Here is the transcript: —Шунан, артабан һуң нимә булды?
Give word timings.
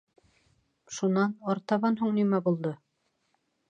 —Шунан, 0.95 1.37
артабан 1.53 2.01
һуң 2.03 2.19
нимә 2.19 2.45
булды? 2.49 2.77